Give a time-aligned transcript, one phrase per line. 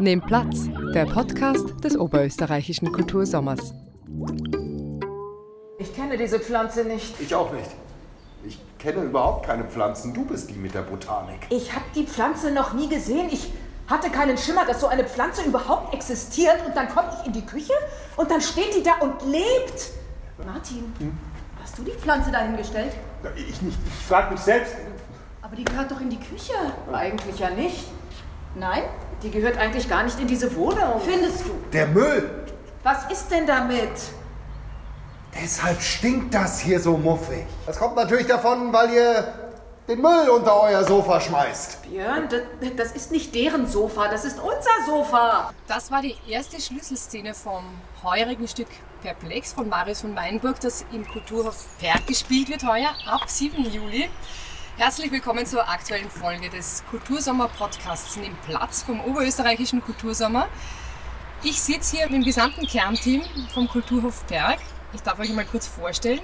[0.00, 3.72] Nehmt Platz, der Podcast des Oberösterreichischen Kultursommers.
[5.78, 7.18] Ich kenne diese Pflanze nicht.
[7.20, 7.70] Ich auch nicht.
[8.44, 10.12] Ich kenne überhaupt keine Pflanzen.
[10.12, 11.46] Du bist die mit der Botanik.
[11.48, 13.28] Ich habe die Pflanze noch nie gesehen.
[13.30, 13.50] Ich
[13.86, 16.58] hatte keinen Schimmer, dass so eine Pflanze überhaupt existiert.
[16.66, 17.72] Und dann komme ich in die Küche
[18.16, 19.92] und dann steht die da und lebt.
[20.46, 20.92] Martin,
[21.78, 22.92] hast du die Pflanze dahingestellt?
[23.36, 23.78] Ich nicht.
[23.86, 24.74] Ich frage mich selbst.
[25.42, 26.54] Aber die gehört doch in die Küche.
[26.92, 27.88] Eigentlich ja nicht.
[28.54, 28.82] Nein?
[29.22, 31.00] Die gehört eigentlich gar nicht in diese Wohnung.
[31.00, 31.50] Findest du?
[31.72, 32.44] Der Müll.
[32.82, 33.90] Was ist denn damit?
[35.40, 37.44] Deshalb stinkt das hier so muffig.
[37.66, 39.32] Das kommt natürlich davon, weil ihr
[39.88, 41.82] den Müll unter euer Sofa schmeißt.
[41.88, 42.42] Björn, das,
[42.76, 45.54] das ist nicht deren Sofa, das ist unser Sofa.
[45.66, 47.64] Das war die erste Schlüsselszene vom
[48.04, 48.68] heurigen Stück
[49.00, 53.64] Perplex von Marius von Weinburg, das im Kulturhof Perg gespielt wird heuer ab 7.
[53.64, 54.10] Juli.
[54.76, 60.48] Herzlich willkommen zur aktuellen Folge des Kultursommer-Podcasts Nimm Platz vom Oberösterreichischen Kultursommer.
[61.42, 63.22] Ich sitze hier mit dem gesamten Kernteam
[63.54, 64.58] vom Kulturhof Berg.
[64.92, 66.20] Ich darf euch mal kurz vorstellen.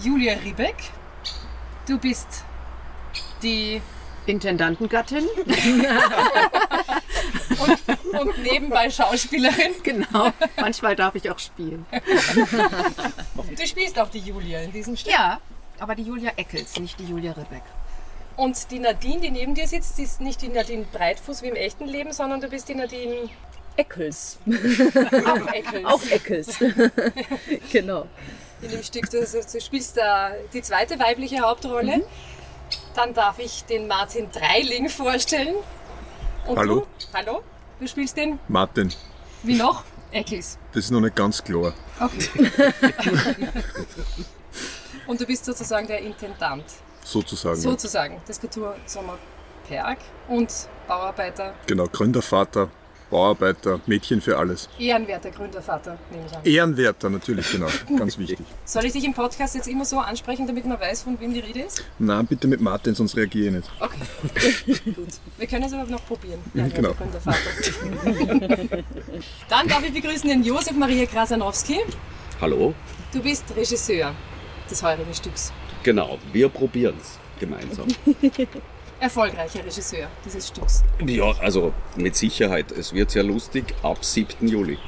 [0.00, 0.76] Julia Riebeck,
[1.88, 2.44] du bist
[3.42, 3.82] die
[4.26, 5.24] Intendantengattin.
[7.58, 7.78] und,
[8.20, 9.72] und nebenbei Schauspielerin.
[9.82, 11.86] Genau, manchmal darf ich auch spielen.
[13.56, 15.12] Du spielst auch die Julia in diesem Stück.
[15.12, 15.40] Ja,
[15.78, 17.62] aber die Julia Eckels, nicht die Julia Ribbeck.
[18.36, 21.56] Und die Nadine, die neben dir sitzt, die ist nicht die Nadine Breitfuß wie im
[21.56, 23.28] echten Leben, sondern du bist die Nadine
[23.76, 24.38] Eckels.
[24.46, 25.84] auch Eckels.
[25.84, 26.58] Auch Eckels.
[27.72, 28.06] genau.
[28.62, 29.10] in dem Stück.
[29.10, 31.98] Du, du spielst da die zweite weibliche Hauptrolle.
[31.98, 32.04] Mhm.
[32.94, 35.56] Dann darf ich den Martin Dreiling vorstellen.
[36.46, 36.80] Und Hallo.
[36.80, 37.06] Du?
[37.16, 37.42] Hallo.
[37.80, 38.92] Du spielst den, Martin,
[39.42, 39.82] wie noch?
[40.12, 40.58] Eckels.
[40.72, 41.72] das ist noch nicht ganz klar.
[41.98, 42.50] Okay.
[45.06, 46.64] Und du bist sozusagen der Intendant,
[47.04, 47.56] Sozusagen.
[47.56, 49.18] sozusagen, des Kultursommer
[49.66, 50.52] Perg und
[50.86, 52.70] Bauarbeiter, genau, Gründervater,
[53.12, 54.70] Bauarbeiter, Mädchen für alles.
[54.78, 56.44] ehrenwerter Gründervater, nehme ich an.
[56.44, 57.68] Ehrenwerter natürlich, genau,
[57.98, 58.38] ganz wichtig.
[58.64, 61.40] Soll ich dich im Podcast jetzt immer so ansprechen, damit man weiß, von wem die
[61.40, 61.84] Rede ist?
[61.98, 63.70] Nein, bitte mit Martin, sonst reagiere ich nicht.
[63.78, 65.08] Okay, gut.
[65.36, 66.40] Wir können es aber noch probieren.
[66.54, 66.94] Ja, genau.
[66.94, 67.38] Gründervater.
[69.50, 71.80] Dann darf ich begrüßen den Josef Maria Krasanowski.
[72.40, 72.72] Hallo?
[73.12, 74.14] Du bist Regisseur
[74.70, 75.52] des heurigen Stücks.
[75.82, 77.88] Genau, wir probieren es gemeinsam.
[79.02, 80.84] Erfolgreicher Regisseur dieses Stücks.
[81.04, 82.70] ja, also mit Sicherheit.
[82.70, 84.46] Es wird sehr lustig ab 7.
[84.46, 84.78] Juli.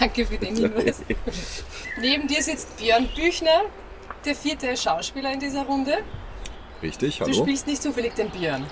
[0.00, 1.02] Danke für den Hinweis.
[2.00, 3.66] Neben dir sitzt Björn Büchner,
[4.24, 5.98] der vierte Schauspieler in dieser Runde.
[6.82, 7.34] Richtig, Du hallo.
[7.34, 8.66] spielst nicht zufällig den Björn.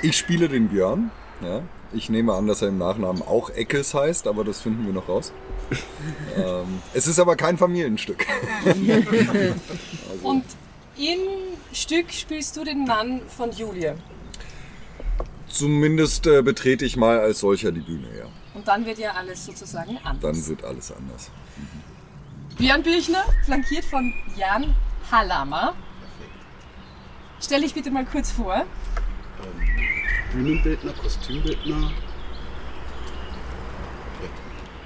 [0.00, 1.10] Ich spiele den Björn.
[1.40, 1.62] Ja.
[1.92, 5.08] Ich nehme an, dass er im Nachnamen auch Eckes heißt, aber das finden wir noch
[5.08, 5.32] raus.
[6.36, 8.24] ähm, es ist aber kein Familienstück.
[10.22, 10.44] Und
[11.02, 11.18] im
[11.72, 13.94] Stück spielst du den Mann von Julia.
[15.48, 18.26] Zumindest äh, betrete ich mal als solcher die Bühne, ja.
[18.54, 20.20] Und dann wird ja alles sozusagen anders.
[20.20, 21.30] Dann wird alles anders.
[22.56, 24.74] Björn Büchner, flankiert von Jan
[25.10, 25.74] Hallammer.
[27.40, 28.64] Stell dich bitte mal kurz vor.
[30.32, 31.90] Bühnenbildner, Kostümbildner.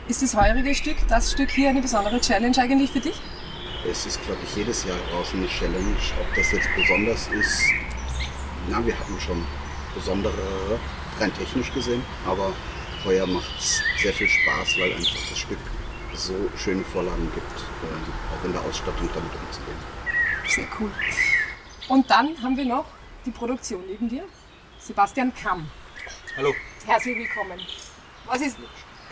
[0.09, 3.21] Ist das heurige Stück, das Stück hier, eine besondere Challenge eigentlich für dich?
[3.89, 5.97] Es ist, glaube ich, jedes Jahr draußen eine Challenge.
[6.21, 7.63] Ob das jetzt besonders ist,
[8.69, 9.45] na, wir hatten schon
[9.95, 10.35] besondere,
[11.21, 12.53] rein technisch gesehen, aber
[13.05, 15.59] heuer macht es sehr viel Spaß, weil einfach das Stück
[16.15, 19.79] so schöne Vorlagen gibt, äh, auch in der Ausstattung damit umzugehen.
[20.49, 20.91] Sehr cool.
[21.89, 22.87] Und dann haben wir noch
[23.25, 24.25] die Produktion neben dir.
[24.81, 25.71] Sebastian Kamm.
[26.37, 26.55] Hallo.
[26.87, 27.61] Herzlich willkommen.
[28.25, 28.57] Was ist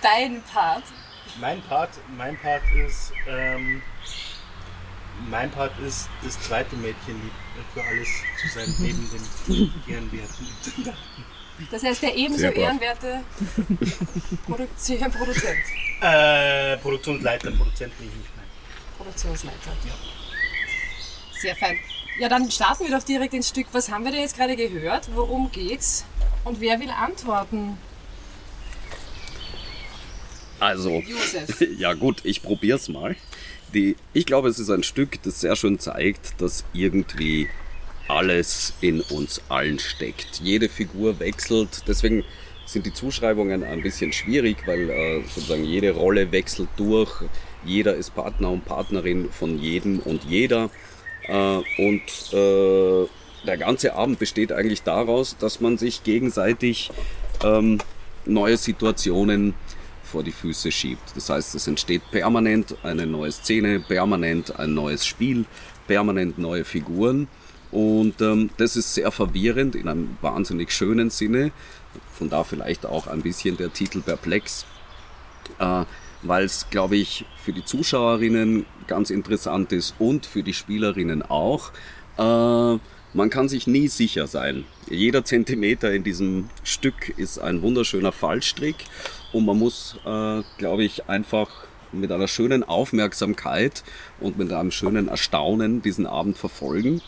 [0.02, 0.84] dein Part?
[1.40, 3.82] Mein Part, mein Part ist, ähm,
[5.30, 7.30] mein Part ist das zweite Mädchen, die
[7.72, 8.08] für alles
[8.40, 11.24] zu sein, neben den ehrenwerten Intendanten.
[11.70, 13.20] Das heißt, der ebenso Sehr ehrenwerte
[14.44, 15.58] Produzent, Produzent,
[16.00, 18.44] Äh, Produktionsleiter, Produzent bin ich nicht mehr.
[18.98, 19.70] Produktionsleiter.
[21.40, 21.78] Sehr fein.
[22.18, 23.66] Ja, dann starten wir doch direkt ins Stück.
[23.72, 25.08] Was haben wir denn jetzt gerade gehört?
[25.14, 26.04] Worum geht's?
[26.44, 27.78] Und wer will antworten?
[30.60, 31.60] Also, Josef.
[31.78, 33.16] ja gut, ich probier's mal.
[33.74, 37.48] Die, ich glaube, es ist ein Stück, das sehr schön zeigt, dass irgendwie
[38.06, 40.40] alles in uns allen steckt.
[40.42, 42.24] Jede Figur wechselt, deswegen
[42.66, 47.10] sind die Zuschreibungen ein bisschen schwierig, weil äh, sozusagen jede Rolle wechselt durch.
[47.64, 50.70] Jeder ist Partner und Partnerin von jedem und jeder.
[51.26, 53.06] Äh, und äh,
[53.46, 56.90] der ganze Abend besteht eigentlich daraus, dass man sich gegenseitig
[57.42, 57.78] ähm,
[58.24, 59.54] neue Situationen
[60.14, 61.02] vor die Füße schiebt.
[61.16, 65.44] Das heißt, es entsteht permanent eine neue Szene, permanent ein neues Spiel
[65.86, 67.28] permanent neue Figuren.
[67.70, 71.50] Und ähm, das ist sehr verwirrend in einem wahnsinnig schönen Sinne.
[72.12, 74.64] Von da vielleicht auch ein bisschen der Titel Perplex.
[75.58, 75.84] Äh,
[76.22, 81.72] Weil es, glaube ich, für die Zuschauerinnen ganz interessant ist und für die Spielerinnen auch.
[82.16, 82.78] Äh,
[83.14, 84.64] man kann sich nie sicher sein.
[84.90, 88.76] Jeder Zentimeter in diesem Stück ist ein wunderschöner Fallstrick
[89.32, 91.48] und man muss, äh, glaube ich, einfach
[91.92, 93.84] mit einer schönen Aufmerksamkeit
[94.20, 97.00] und mit einem schönen Erstaunen diesen Abend verfolgen.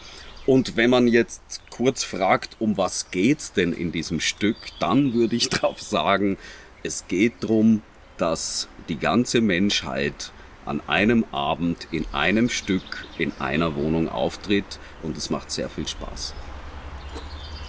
[0.47, 5.35] Und wenn man jetzt kurz fragt, um was geht's denn in diesem Stück, dann würde
[5.35, 6.39] ich darauf sagen,
[6.85, 7.83] es geht darum,
[8.17, 10.31] dass die ganze Menschheit
[10.67, 15.89] an einem Abend in einem Stück in einer Wohnung auftritt und es macht sehr viel
[15.89, 16.35] Spaß.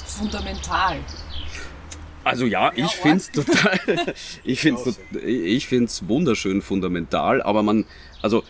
[0.05, 0.97] Fundamental.
[2.23, 3.79] Also ja, ich finde es total,
[4.43, 7.85] ich finde es ich find's wunderschön fundamental, aber man,
[8.21, 8.43] also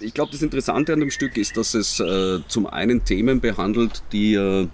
[0.00, 4.02] ich glaube, das Interessante an dem Stück ist, dass es äh, zum einen Themen behandelt,
[4.12, 4.68] die, äh,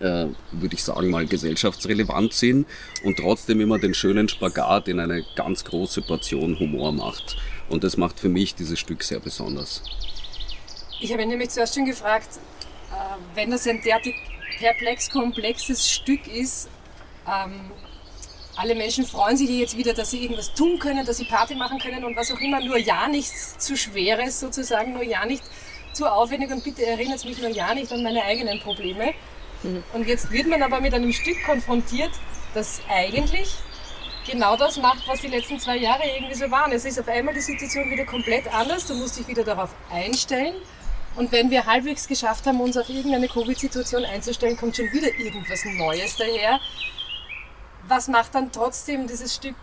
[0.00, 2.66] äh, würde ich sagen, mal gesellschaftsrelevant sind
[3.04, 7.36] und trotzdem immer den schönen Spagat in eine ganz große Portion Humor macht.
[7.68, 9.82] Und das macht für mich dieses Stück sehr besonders.
[11.00, 12.28] Ich habe ihn nämlich zuerst schon gefragt,
[12.90, 12.94] äh,
[13.34, 14.14] wenn das ein derartig
[14.58, 16.68] perplex, komplexes Stück ist,
[17.26, 17.70] ähm,
[18.56, 21.78] alle Menschen freuen sich jetzt wieder, dass sie irgendwas tun können, dass sie Party machen
[21.78, 25.42] können und was auch immer, nur ja nichts zu Schweres sozusagen, nur ja nicht
[25.92, 29.12] zu aufwendig und bitte erinnert mich nur ja nicht an meine eigenen Probleme.
[29.92, 32.10] Und jetzt wird man aber mit einem Stück konfrontiert,
[32.52, 33.54] das eigentlich
[34.26, 36.72] genau das macht, was die letzten zwei Jahre irgendwie so waren.
[36.72, 40.54] Es ist auf einmal die Situation wieder komplett anders, du musst dich wieder darauf einstellen.
[41.16, 45.64] Und wenn wir halbwegs geschafft haben, uns auf irgendeine Covid-Situation einzustellen, kommt schon wieder irgendwas
[45.64, 46.58] Neues daher.
[47.86, 49.54] Was macht dann trotzdem dieses Stück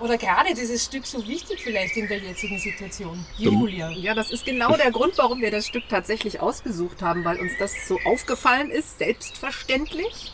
[0.00, 3.24] oder gerade dieses Stück so wichtig vielleicht in der jetzigen Situation?
[3.38, 3.90] Julia.
[3.90, 7.52] Ja, das ist genau der Grund, warum wir das Stück tatsächlich ausgesucht haben, weil uns
[7.58, 10.32] das so aufgefallen ist, selbstverständlich,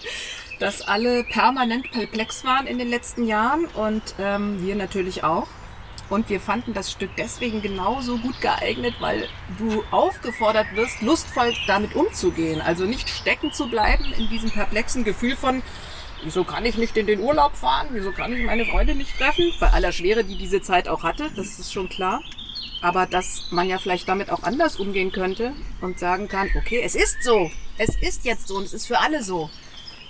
[0.60, 5.48] dass alle permanent perplex waren in den letzten Jahren und ähm, wir natürlich auch.
[6.10, 9.28] Und wir fanden das Stück deswegen genauso gut geeignet, weil
[9.58, 12.60] du aufgefordert wirst, lustvoll damit umzugehen.
[12.60, 15.62] Also nicht stecken zu bleiben in diesem perplexen Gefühl von,
[16.24, 17.88] wieso kann ich nicht in den Urlaub fahren?
[17.92, 19.52] Wieso kann ich meine Freunde nicht treffen?
[19.60, 22.20] Bei aller Schwere, die diese Zeit auch hatte, das ist schon klar.
[22.82, 26.96] Aber dass man ja vielleicht damit auch anders umgehen könnte und sagen kann, okay, es
[26.96, 27.50] ist so.
[27.78, 29.48] Es ist jetzt so und es ist für alle so.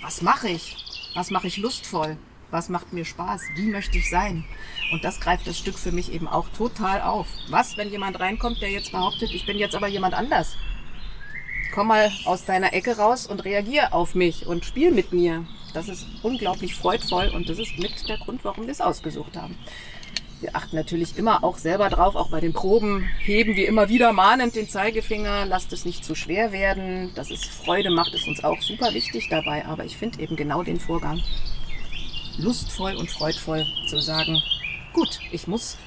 [0.01, 0.77] Was mache ich?
[1.13, 2.17] Was mache ich lustvoll?
[2.49, 3.41] Was macht mir Spaß?
[3.55, 4.43] Wie möchte ich sein?
[4.91, 7.27] Und das greift das Stück für mich eben auch total auf.
[7.49, 10.57] Was, wenn jemand reinkommt, der jetzt behauptet, ich bin jetzt aber jemand anders?
[11.73, 15.45] Komm mal aus deiner Ecke raus und reagier auf mich und spiel mit mir.
[15.73, 19.55] Das ist unglaublich freudvoll und das ist mit der Grund, warum wir es ausgesucht haben.
[20.41, 24.11] Wir achten natürlich immer auch selber drauf, auch bei den Proben heben wir immer wieder
[24.11, 28.43] mahnend den Zeigefinger, lasst es nicht zu schwer werden, dass es Freude macht, ist uns
[28.43, 31.21] auch super wichtig dabei, aber ich finde eben genau den Vorgang
[32.39, 34.41] lustvoll und freudvoll zu sagen,
[34.93, 35.77] gut, ich muss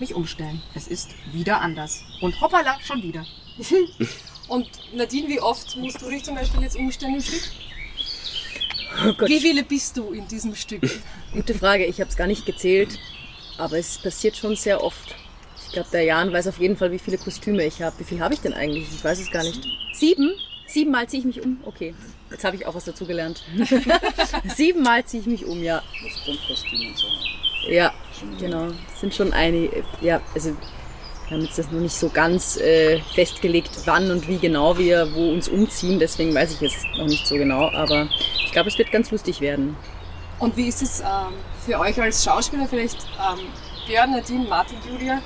[0.00, 0.60] mich umstellen.
[0.74, 2.02] Es ist wieder anders.
[2.20, 3.24] Und hoppala, schon wieder.
[4.48, 7.50] Und Nadine, wie oft musst du dich zum Beispiel jetzt umstellen im Stück?
[9.02, 9.26] Oh.
[9.26, 10.82] Wie viele bist du in diesem Stück?
[11.32, 12.98] Gute Frage, ich habe es gar nicht gezählt,
[13.58, 15.14] aber es passiert schon sehr oft.
[15.66, 17.98] Ich glaube, der Jan weiß auf jeden Fall, wie viele Kostüme ich habe.
[17.98, 18.88] Wie viel habe ich denn eigentlich?
[18.92, 19.66] Ich weiß es gar nicht.
[19.92, 20.32] Sieben?
[20.66, 21.58] Siebenmal ziehe ich mich um?
[21.64, 21.94] Okay,
[22.30, 23.42] jetzt habe ich auch was dazugelernt.
[24.56, 25.82] Siebenmal ziehe ich mich um, ja.
[26.02, 27.06] Das Grundkostüm und so.
[27.68, 27.92] Ja,
[28.38, 28.68] genau.
[28.92, 29.84] Es sind schon einige.
[30.00, 30.50] Ja, also
[31.28, 35.14] wir haben jetzt das noch nicht so ganz äh, festgelegt, wann und wie genau wir
[35.14, 35.98] wo uns umziehen.
[35.98, 37.70] Deswegen weiß ich es noch nicht so genau.
[37.70, 38.08] Aber
[38.44, 39.76] ich glaube, es wird ganz lustig werden.
[40.38, 41.34] Und wie ist es ähm,
[41.64, 43.46] für euch als Schauspieler vielleicht, ähm,
[43.86, 45.20] Björn, Nadine, Martin, Julia,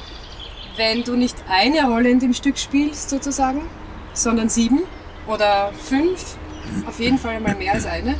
[0.76, 3.62] wenn du nicht eine Rolle in dem Stück spielst sozusagen,
[4.14, 4.82] sondern sieben
[5.26, 6.36] oder fünf,
[6.86, 8.16] auf jeden Fall mal mehr als eine?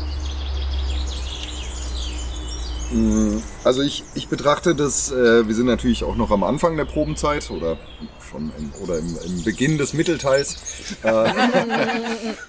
[2.91, 6.87] Mm, Also ich, ich betrachte das, äh, wir sind natürlich auch noch am Anfang der
[6.87, 7.77] Probenzeit oder
[8.31, 10.57] schon im, oder im, im Beginn des Mittelteils.
[11.03, 11.31] Äh,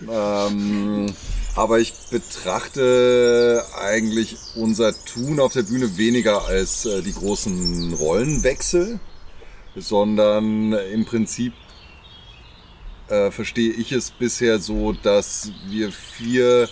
[0.10, 1.14] ähm,
[1.56, 9.00] aber ich betrachte eigentlich unser Tun auf der Bühne weniger als äh, die großen Rollenwechsel,
[9.76, 11.54] sondern im Prinzip
[13.10, 16.70] äh, verstehe ich es bisher so, dass wir vier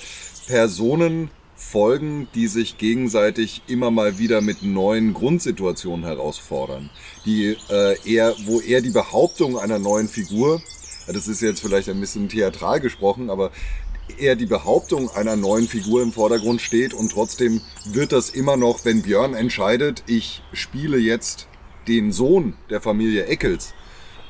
[0.48, 6.90] Personen folgen, die sich gegenseitig immer mal wieder mit neuen Grundsituationen herausfordern.
[7.26, 10.62] Die äh, eher, wo eher die Behauptung einer neuen Figur,
[11.08, 13.52] das ist jetzt vielleicht ein bisschen theatral gesprochen, aber
[14.18, 18.86] eher die Behauptung einer neuen Figur im Vordergrund steht und trotzdem wird das immer noch,
[18.86, 21.48] wenn Björn entscheidet, ich spiele jetzt
[21.88, 23.74] den Sohn der Familie Eccles,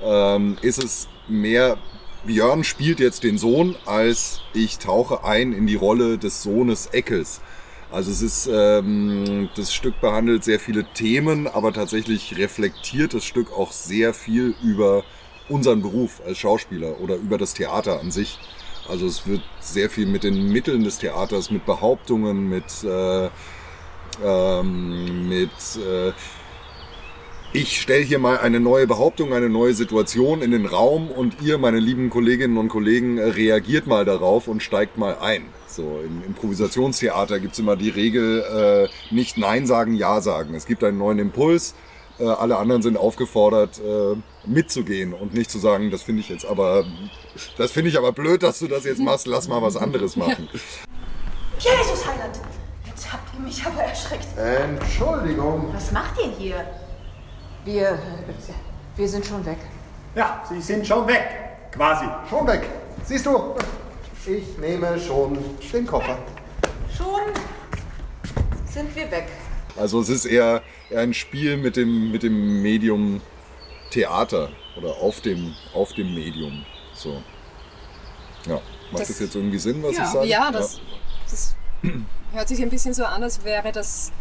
[0.03, 1.77] ähm, ist es mehr
[2.25, 7.41] Björn spielt jetzt den Sohn, als ich tauche ein in die Rolle des Sohnes Eckels.
[7.89, 13.53] Also es ist, ähm, das Stück behandelt sehr viele Themen, aber tatsächlich reflektiert das Stück
[13.53, 15.05] auch sehr viel über
[15.47, 18.39] unseren Beruf als Schauspieler oder über das Theater an sich.
[18.87, 23.29] Also es wird sehr viel mit den Mitteln des Theaters, mit Behauptungen, mit, äh,
[24.23, 26.13] ähm, mit äh,
[27.53, 31.57] ich stelle hier mal eine neue Behauptung, eine neue Situation in den Raum und ihr,
[31.57, 35.45] meine lieben Kolleginnen und Kollegen, reagiert mal darauf und steigt mal ein.
[35.65, 40.55] So, im Improvisationstheater gibt's immer die Regel, äh, nicht Nein sagen, Ja sagen.
[40.55, 41.73] Es gibt einen neuen Impuls,
[42.19, 46.45] äh, alle anderen sind aufgefordert, äh, mitzugehen und nicht zu sagen, das finde ich jetzt
[46.45, 46.85] aber,
[47.57, 50.49] das finde ich aber blöd, dass du das jetzt machst, lass mal was anderes machen.
[51.59, 52.39] Jesus Heiland!
[52.85, 54.27] Jetzt habt ihr mich aber erschreckt.
[54.37, 55.73] Entschuldigung.
[55.73, 56.65] Was macht ihr hier?
[57.65, 57.99] Wir,
[58.95, 59.57] wir sind schon weg.
[60.15, 61.29] Ja, Sie sind schon weg.
[61.71, 62.05] Quasi.
[62.29, 62.67] Schon weg.
[63.03, 63.55] Siehst du?
[64.25, 65.37] Ich nehme schon
[65.71, 66.17] den Koffer.
[66.97, 67.33] Schon
[68.65, 69.27] sind wir weg.
[69.77, 73.21] Also es ist eher, eher ein Spiel mit dem, mit dem Medium
[73.91, 76.65] Theater oder auf dem, auf dem Medium.
[76.93, 77.21] So.
[78.47, 78.55] Ja.
[78.91, 80.27] Macht das, Das- jetzt irgendwie Sinn, was ja, ich sage?
[80.27, 80.79] Ja, das,
[81.29, 81.55] das
[82.31, 84.11] hört sich ein bisschen so an, als wäre das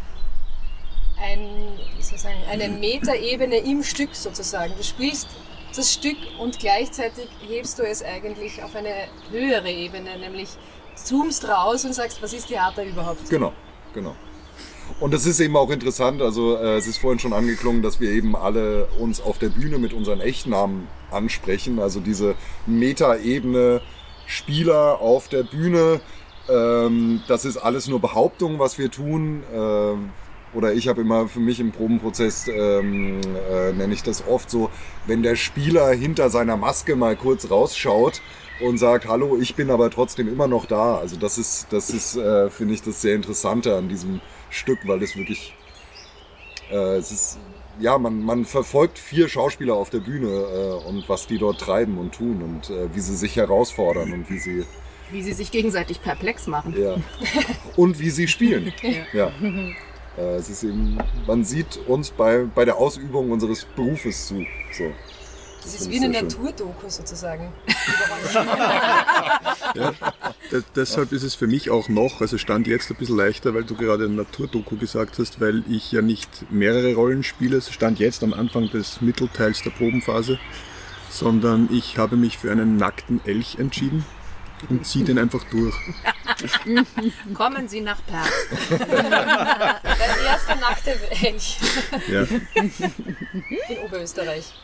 [1.18, 4.74] ein, sagen, eine Metaebene im Stück sozusagen.
[4.76, 5.28] Du spielst
[5.74, 10.48] das Stück und gleichzeitig hebst du es eigentlich auf eine höhere Ebene, nämlich
[10.94, 13.28] zoomst raus und sagst, was ist Theater überhaupt?
[13.28, 13.52] Genau,
[13.94, 14.14] genau.
[14.98, 18.10] Und das ist eben auch interessant, also äh, es ist vorhin schon angeklungen, dass wir
[18.10, 21.78] eben alle uns auf der Bühne mit unseren Echtnamen ansprechen.
[21.78, 22.34] Also diese
[22.66, 23.82] Metaebene
[24.26, 26.00] Spieler auf der Bühne,
[26.48, 29.42] ähm, das ist alles nur Behauptung, was wir tun.
[29.54, 30.10] Ähm,
[30.54, 34.70] oder ich habe immer für mich im Probenprozess, ähm, äh, nenne ich das oft so,
[35.06, 38.22] wenn der Spieler hinter seiner Maske mal kurz rausschaut
[38.60, 40.96] und sagt, hallo, ich bin aber trotzdem immer noch da.
[40.96, 44.20] Also das ist, das ist, äh, finde ich, das sehr Interessante an diesem
[44.56, 45.54] Stück, weil es wirklich,
[46.70, 47.38] äh, es ist,
[47.78, 51.98] ja, man, man verfolgt vier Schauspieler auf der Bühne äh, und was die dort treiben
[51.98, 54.64] und tun und äh, wie sie sich herausfordern und wie sie,
[55.10, 56.74] Wie sie sich gegenseitig perplex machen.
[56.76, 56.96] ja,
[57.76, 58.72] und wie sie spielen.
[59.12, 59.30] Ja.
[59.30, 59.32] Ja.
[60.18, 64.46] Äh, es ist eben, man sieht uns bei, bei der Ausübung unseres Berufes zu.
[64.72, 64.84] So.
[65.66, 66.08] Das ist wie eine.
[66.22, 67.52] Naturdoku sozusagen.
[69.74, 69.92] Ja,
[70.52, 73.64] de- deshalb ist es für mich auch noch, also stand jetzt ein bisschen leichter, weil
[73.64, 78.22] du gerade Naturdoku gesagt hast, weil ich ja nicht mehrere Rollen spiele, es stand jetzt
[78.22, 80.38] am Anfang des Mittelteils der Probenphase,
[81.10, 84.04] sondern ich habe mich für einen nackten Elch entschieden
[84.70, 85.74] und ziehe den einfach durch.
[87.34, 88.32] Kommen Sie nach Perth.
[88.70, 91.58] Der erste nackte Elch
[92.08, 92.22] Ja.
[92.54, 92.72] in
[93.84, 94.54] Oberösterreich.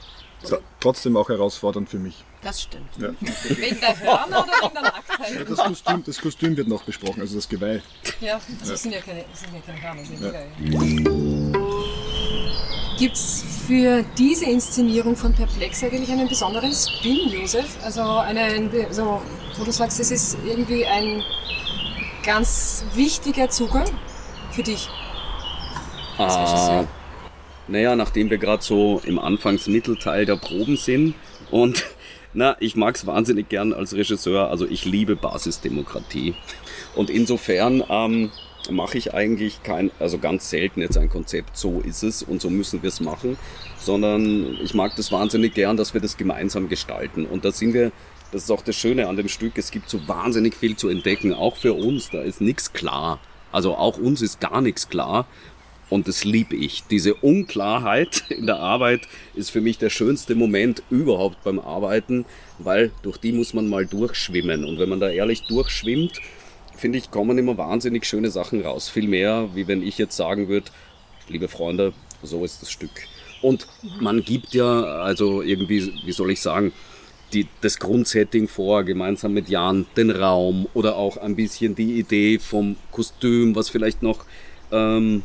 [0.44, 2.24] So, trotzdem auch herausfordernd für mich.
[2.42, 2.88] Das stimmt.
[2.98, 3.08] Ja.
[3.56, 5.34] Wegen der Hörner oder wegen der Nacktheit?
[5.34, 7.80] Ja, das, Kostüm, das Kostüm wird noch besprochen, also das Geweih.
[8.20, 8.76] Ja, das Ja.
[8.76, 10.04] sind ja keine, das sind ja keine Hörner.
[10.04, 11.52] Sind Ja.
[12.98, 17.76] Gibt es für diese Inszenierung von Perplex eigentlich einen besonderen Spin, Josef?
[17.84, 19.22] Also einen, so,
[19.56, 21.22] wo du sagst, es ist irgendwie ein
[22.24, 23.86] ganz wichtiger Zugang
[24.50, 24.88] für dich.
[26.18, 26.88] als Ah, Regisseur.
[27.72, 31.14] Naja, nachdem wir gerade so im Anfangs-Mittelteil der Proben sind
[31.50, 31.84] und
[32.34, 36.34] na, ich mag es wahnsinnig gern als Regisseur, also ich liebe Basisdemokratie.
[36.94, 38.30] Und insofern ähm,
[38.70, 42.50] mache ich eigentlich kein, also ganz selten jetzt ein Konzept, so ist es und so
[42.50, 43.38] müssen wir es machen,
[43.78, 47.24] sondern ich mag das wahnsinnig gern, dass wir das gemeinsam gestalten.
[47.24, 47.90] Und da sind wir,
[48.32, 51.32] das ist auch das Schöne an dem Stück, es gibt so wahnsinnig viel zu entdecken,
[51.32, 53.18] auch für uns, da ist nichts klar.
[53.50, 55.26] Also auch uns ist gar nichts klar.
[55.92, 56.84] Und das liebe ich.
[56.90, 59.02] Diese Unklarheit in der Arbeit
[59.34, 62.24] ist für mich der schönste Moment überhaupt beim Arbeiten,
[62.58, 64.64] weil durch die muss man mal durchschwimmen.
[64.64, 66.18] Und wenn man da ehrlich durchschwimmt,
[66.78, 68.88] finde ich, kommen immer wahnsinnig schöne Sachen raus.
[68.88, 70.70] Viel mehr, wie wenn ich jetzt sagen würde,
[71.28, 73.02] liebe Freunde, so ist das Stück.
[73.42, 73.66] Und
[74.00, 76.72] man gibt ja, also irgendwie, wie soll ich sagen,
[77.34, 82.38] die, das Grundsetting vor, gemeinsam mit Jan, den Raum oder auch ein bisschen die Idee
[82.38, 84.24] vom Kostüm, was vielleicht noch,
[84.70, 85.22] ähm,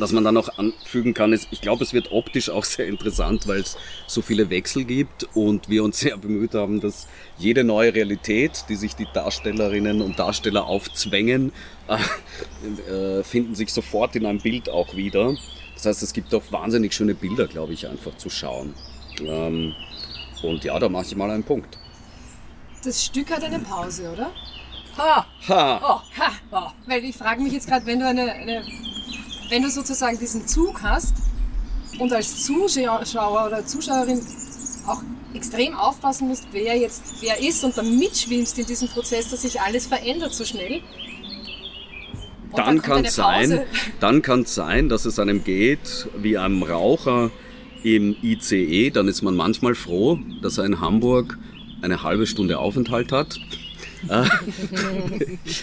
[0.00, 3.46] was man da noch anfügen kann, ist, ich glaube, es wird optisch auch sehr interessant,
[3.46, 3.76] weil es
[4.06, 7.06] so viele Wechsel gibt und wir uns sehr bemüht haben, dass
[7.38, 11.52] jede neue Realität, die sich die Darstellerinnen und Darsteller aufzwängen,
[12.88, 15.34] äh, finden sich sofort in einem Bild auch wieder.
[15.74, 18.74] Das heißt, es gibt auch wahnsinnig schöne Bilder, glaube ich, einfach zu schauen.
[19.20, 19.74] Ähm,
[20.42, 21.78] und ja, da mache ich mal einen Punkt.
[22.84, 24.30] Das Stück hat eine Pause, oder?
[24.96, 25.26] Ha!
[25.48, 25.80] Ha!
[25.82, 26.32] Oh, ha!
[26.50, 26.70] Oh.
[26.86, 28.64] Weil ich frage mich jetzt gerade, wenn du eine, eine,
[29.48, 31.14] wenn du sozusagen diesen Zug hast
[31.98, 34.20] und als Zuschauer oder Zuschauerin
[34.86, 35.02] auch
[35.34, 39.60] extrem aufpassen musst, wer jetzt wer ist und dann mitschwimmst in diesem Prozess, dass sich
[39.60, 40.80] alles verändert so schnell.
[42.50, 43.62] Und Dann kommt kann es sein,
[44.00, 47.30] dann kann es sein, dass es einem geht wie einem Raucher
[47.82, 48.90] im ICE.
[48.90, 51.38] Dann ist man manchmal froh, dass er in Hamburg
[51.82, 53.38] eine halbe Stunde Aufenthalt hat.
[54.08, 54.28] Äh,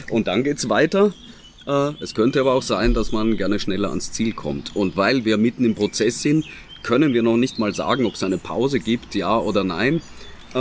[0.10, 1.14] Und dann geht's weiter.
[1.68, 4.76] Äh, Es könnte aber auch sein, dass man gerne schneller ans Ziel kommt.
[4.76, 6.46] Und weil wir mitten im Prozess sind,
[6.84, 10.02] können wir noch nicht mal sagen, ob es eine Pause gibt, ja oder nein.
[10.54, 10.58] Äh,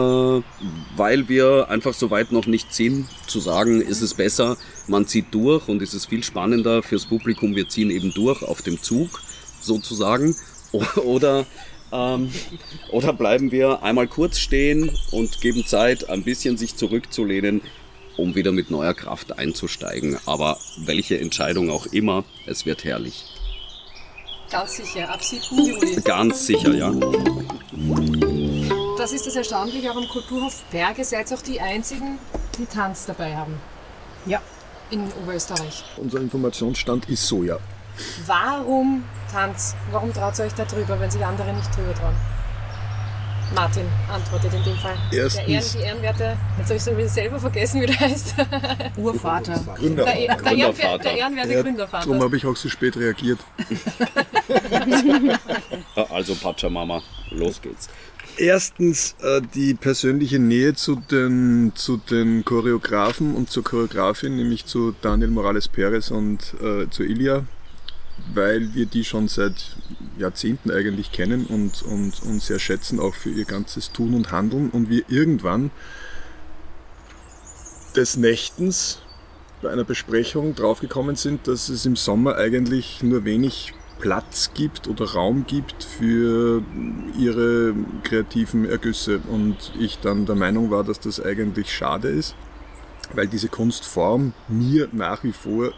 [0.97, 4.57] Weil wir einfach so weit noch nicht sind, zu sagen, ist es besser,
[4.89, 8.63] man zieht durch und ist es viel spannender fürs Publikum, wir ziehen eben durch auf
[8.63, 9.21] dem Zug
[9.61, 10.35] sozusagen.
[11.05, 11.47] Oder
[11.93, 12.31] ähm,
[12.91, 17.61] oder bleiben wir einmal kurz stehen und geben Zeit, ein bisschen sich zurückzulehnen,
[18.17, 20.19] um wieder mit neuer Kraft einzusteigen.
[20.27, 23.25] Aber welche Entscheidung auch immer, es wird herrlich.
[24.51, 25.43] Ganz sicher, ab 7.
[25.67, 26.01] Juli.
[26.03, 26.93] Ganz sicher, ja.
[28.97, 31.05] Das ist das Erstaunliche auch am Kulturhof Berge.
[31.05, 32.19] Seid ihr auch die einzigen,
[32.59, 33.55] die Tanz dabei haben.
[34.27, 34.41] Ja.
[34.91, 35.83] In Oberösterreich.
[35.97, 37.59] Unser Informationsstand ist so, ja.
[38.27, 39.75] Warum Tanz?
[39.91, 42.15] Warum traut ihr euch da drüber, wenn sich andere nicht drüber trauen?
[43.55, 44.97] Martin antwortet in dem Fall.
[45.13, 48.35] Erstens- Der Ehren, die Ehrenwerte, jetzt habe ich so wieder selber vergessen, wie der heißt.
[48.97, 49.61] Urvater.
[49.77, 50.05] Gründer.
[50.05, 50.99] Der, der, Ehrenwerte, Gründervater.
[51.05, 52.07] der Ehrenwerte Ja, Gründervater.
[52.07, 53.39] Darum habe ich auch so spät reagiert.
[56.11, 57.89] Also Pachamama, los geht's.
[58.37, 64.95] Erstens äh, die persönliche Nähe zu den, zu den Choreografen und zur Choreografin, nämlich zu
[65.03, 67.45] Daniel Morales Perez und äh, zu Ilya,
[68.33, 69.77] weil wir die schon seit
[70.19, 74.71] Jahrzehnten eigentlich kennen und, und, und sehr schätzen, auch für ihr ganzes Tun und Handeln.
[74.71, 75.71] Und wir irgendwann
[77.97, 79.01] des Nächtens
[79.63, 85.13] bei einer Besprechung draufgekommen sind, dass es im Sommer eigentlich nur wenig Platz gibt oder
[85.13, 86.63] Raum gibt für
[87.19, 89.21] ihre kreativen Ergüsse.
[89.31, 92.35] Und ich dann der Meinung war, dass das eigentlich schade ist,
[93.15, 95.73] weil diese Kunstform mir nach wie vor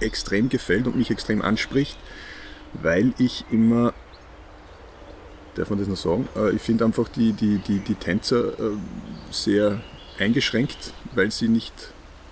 [0.00, 1.96] extrem gefällt und mich extrem anspricht,
[2.74, 3.94] weil ich immer,
[5.54, 8.76] darf man das noch sagen, Äh, ich finde einfach die, die, die, die Tänzer äh,
[9.30, 9.80] sehr
[10.18, 11.72] eingeschränkt, weil sie nicht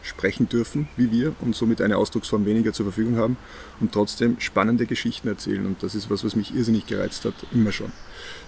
[0.02, 3.38] sprechen dürfen wie wir und somit eine Ausdrucksform weniger zur Verfügung haben
[3.80, 5.64] und trotzdem spannende Geschichten erzählen.
[5.64, 7.90] Und das ist was, was mich irrsinnig gereizt hat, immer schon.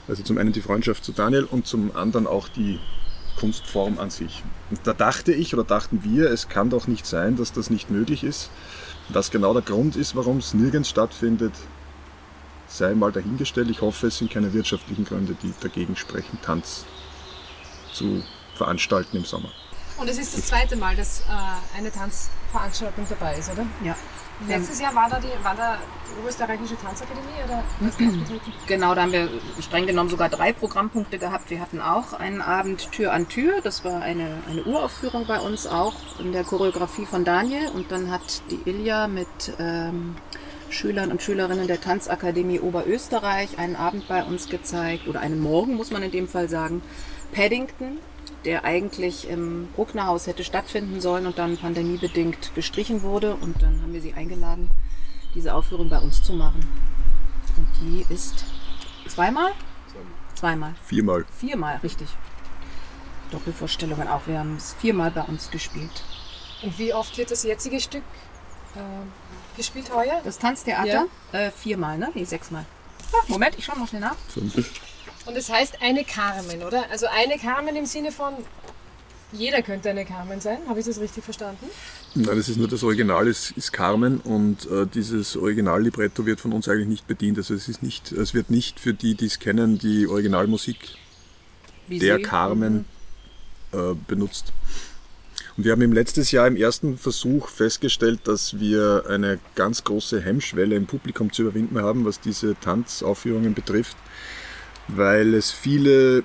[0.06, 2.78] Also zum einen die Freundschaft zu Daniel und zum anderen auch die
[3.36, 4.42] Kunstform an sich.
[4.70, 7.90] Und da dachte ich oder dachten wir, es kann doch nicht sein, dass das nicht
[7.90, 8.50] möglich ist.
[9.08, 11.54] Was genau der Grund ist, warum es nirgends stattfindet,
[12.66, 13.70] sei mal dahingestellt.
[13.70, 16.84] Ich hoffe, es sind keine wirtschaftlichen Gründe, die dagegen sprechen, Tanz
[17.92, 18.22] zu
[18.56, 19.50] veranstalten im Sommer.
[19.98, 23.66] Und es ist das zweite Mal, dass äh, eine Tanzveranstaltung dabei ist, oder?
[23.82, 23.96] Ja.
[24.46, 27.62] Letztes Jahr war da die, war da die Oberösterreichische Tanzakademie oder?
[28.66, 29.28] Genau, da haben wir
[29.60, 31.50] streng genommen sogar drei Programmpunkte gehabt.
[31.50, 33.60] Wir hatten auch einen Abend Tür an Tür.
[33.62, 37.68] Das war eine, eine Uraufführung bei uns auch in der Choreografie von Daniel.
[37.70, 39.26] Und dann hat die Ilja mit
[39.58, 40.16] ähm,
[40.68, 45.08] Schülern und Schülerinnen der Tanzakademie Oberösterreich einen Abend bei uns gezeigt.
[45.08, 46.82] Oder einen Morgen, muss man in dem Fall sagen.
[47.32, 47.98] Paddington,
[48.46, 53.34] der eigentlich im Brucknerhaus hätte stattfinden sollen und dann pandemiebedingt gestrichen wurde.
[53.34, 54.70] Und dann haben wir sie eingeladen,
[55.34, 56.66] diese Aufführung bei uns zu machen.
[57.56, 58.44] Und die ist
[59.08, 59.52] zweimal?
[60.36, 60.74] Zweimal.
[60.84, 61.24] Viermal.
[61.36, 62.08] Viermal, richtig.
[63.32, 64.26] Doppelvorstellungen auch.
[64.26, 66.04] Wir haben es viermal bei uns gespielt.
[66.62, 68.04] Und wie oft wird das jetzige Stück
[68.76, 70.20] äh, gespielt heuer?
[70.22, 71.06] Das Tanztheater?
[71.32, 72.10] Äh, viermal, ne?
[72.14, 72.64] Nee, sechsmal.
[73.12, 74.16] Ah, Moment, ich schau mal schnell nach.
[75.26, 76.84] Und es heißt eine Carmen, oder?
[76.90, 78.34] Also eine Carmen im Sinne von,
[79.32, 80.58] jeder könnte eine Carmen sein.
[80.68, 81.66] Habe ich das richtig verstanden?
[82.14, 86.52] Nein, das ist nur das Original, es ist Carmen und äh, dieses Originallibretto wird von
[86.52, 87.36] uns eigentlich nicht bedient.
[87.38, 90.76] Also es ist nicht, es wird nicht für die, die es kennen, die Originalmusik
[91.88, 92.84] Wie der Sie- Carmen
[93.72, 94.52] äh, benutzt.
[95.56, 100.20] Und wir haben im letztes Jahr im ersten Versuch festgestellt, dass wir eine ganz große
[100.20, 103.96] Hemmschwelle im Publikum zu überwinden haben, was diese Tanzaufführungen betrifft,
[104.88, 106.24] weil es viele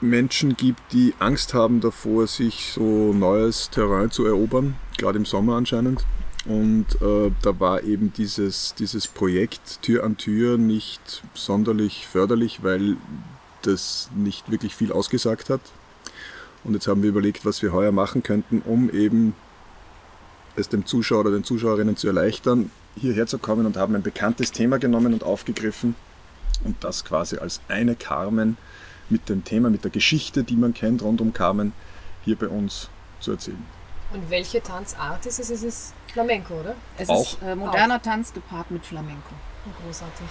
[0.00, 5.56] Menschen gibt, die Angst haben davor, sich so neues Terrain zu erobern, gerade im Sommer
[5.56, 6.04] anscheinend.
[6.44, 12.96] Und äh, da war eben dieses, dieses Projekt Tür an Tür nicht sonderlich förderlich, weil
[13.62, 15.60] das nicht wirklich viel ausgesagt hat.
[16.64, 19.34] Und jetzt haben wir überlegt, was wir heuer machen könnten, um eben
[20.56, 24.50] es dem Zuschauer oder den Zuschauerinnen zu erleichtern, hierher zu kommen und haben ein bekanntes
[24.50, 25.94] Thema genommen und aufgegriffen
[26.64, 28.56] und das quasi als eine Carmen
[29.08, 31.72] mit dem Thema, mit der Geschichte, die man kennt rund um Carmen,
[32.24, 32.88] hier bei uns
[33.20, 33.64] zu erzählen.
[34.12, 35.50] Und welche Tanzart ist es?
[35.50, 36.74] Es ist Flamenco, oder?
[36.98, 37.22] Es Auch.
[37.22, 39.34] ist äh, moderner Tanz gepaart mit Flamenco.
[39.84, 40.26] Großartig.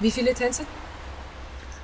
[0.00, 0.64] Wie viele Tänze?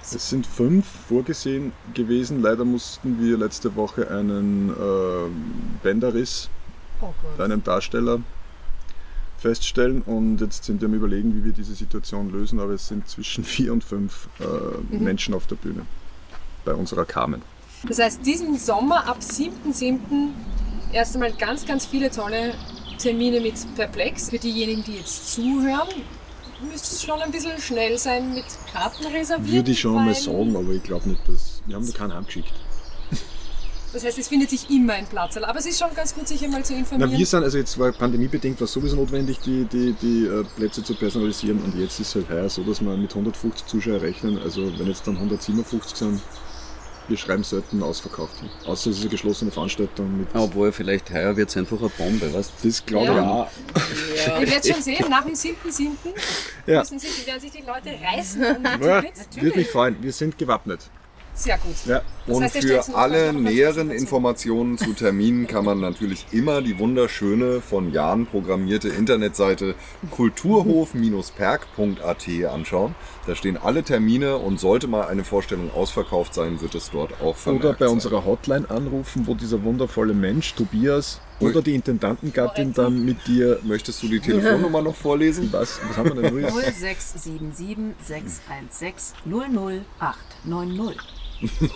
[0.03, 2.43] Es sind fünf vorgesehen gewesen.
[2.43, 6.51] Leider mussten wir letzte Woche einen äh, Bänderriss
[7.01, 8.21] Oh bei einem Darsteller
[9.45, 13.07] feststellen und jetzt sind wir am überlegen, wie wir diese Situation lösen, aber es sind
[13.07, 15.05] zwischen vier und fünf äh, Mhm.
[15.05, 15.83] Menschen auf der Bühne
[16.65, 17.43] bei unserer Carmen.
[17.87, 20.31] Das heißt, diesen Sommer ab 7.7.
[20.95, 22.55] erst einmal ganz, ganz viele tolle
[22.99, 24.31] Termine mit Perplex.
[24.31, 25.89] Für diejenigen, die jetzt zuhören,
[26.71, 29.57] müsste es schon ein bisschen schnell sein mit Karten reservieren.
[29.57, 31.61] Würde ich schon mal sagen, aber ich glaube nicht, dass.
[31.67, 32.53] Wir haben da keinen heimgeschickt.
[33.95, 35.37] Das heißt, es findet sich immer ein Platz.
[35.37, 37.11] Aber es ist schon ganz gut, sich einmal zu informieren.
[37.13, 40.83] Na, wir sind, also jetzt war pandemiebedingt war sowieso notwendig, die, die, die äh, Plätze
[40.83, 44.39] zu personalisieren und jetzt ist es halt heuer so, dass wir mit 150 Zuschauern rechnen.
[44.43, 46.21] Also wenn jetzt dann 157 sind,
[47.07, 48.35] wir schreiben selten ausverkauft.
[48.67, 50.29] Außer es ist eine geschlossene Veranstaltung mit.
[50.35, 52.69] Obwohl, vielleicht heuer wird es einfach eine Bombe, weißt du?
[52.69, 53.49] Das glaube Ja.
[54.17, 54.41] ich auch.
[54.41, 55.91] Ihr werdet schon sehen, nach dem 7.7.
[56.67, 56.81] Ja.
[56.81, 59.05] müssen sich, werden sich die Leute reißen um Ja,
[59.41, 59.97] würde mich freuen.
[60.03, 60.81] Wir sind gewappnet.
[61.35, 61.75] Sehr gut.
[61.87, 62.03] Ja.
[62.27, 63.91] Das Und heißt, für alle näheren.
[63.91, 69.75] Informationen zu Terminen kann man natürlich immer die wunderschöne von Jan programmierte Internetseite
[70.11, 72.95] kulturhof-perk.at anschauen.
[73.27, 77.37] Da stehen alle Termine und sollte mal eine Vorstellung ausverkauft sein, wird es dort auch
[77.37, 77.95] vermerkt Oder bei sein.
[77.95, 83.59] unserer Hotline anrufen, wo dieser wundervolle Mensch, Tobias, oder die Intendantengattin dann mit dir.
[83.65, 85.49] Möchtest du die Telefonnummer noch vorlesen?
[85.53, 86.55] Was, was haben wir denn, Luis?
[86.55, 91.24] 0677 616 00890.